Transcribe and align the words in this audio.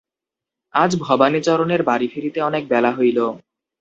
আজ 0.73 0.91
ভবানীচরণের 1.01 1.81
বাড়ি 1.83 2.07
ফিরিতে 2.07 2.39
অনেক 2.41 2.63
বেলা 2.69 2.91
হইল। 2.97 3.19